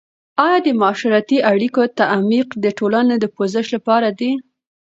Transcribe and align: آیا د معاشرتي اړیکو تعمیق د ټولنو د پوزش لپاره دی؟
آیا 0.45 0.59
د 0.63 0.67
معاشرتي 0.79 1.37
اړیکو 1.51 1.81
تعمیق 1.99 2.47
د 2.63 2.65
ټولنو 2.77 3.13
د 3.19 3.25
پوزش 3.35 3.65
لپاره 3.75 4.07
دی؟ 4.19 4.31